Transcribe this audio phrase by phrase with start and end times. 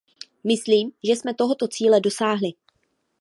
[0.43, 2.49] Myslím, že jsme tohoto cíle dosáhli.